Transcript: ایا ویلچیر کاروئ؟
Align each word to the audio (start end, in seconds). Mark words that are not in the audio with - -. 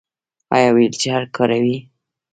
ایا 0.55 0.69
ویلچیر 0.75 1.23
کاروئ؟ 1.35 1.75